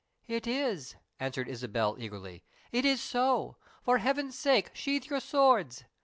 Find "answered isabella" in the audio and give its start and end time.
1.19-1.95